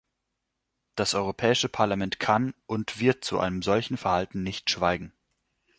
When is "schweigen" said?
4.71-5.13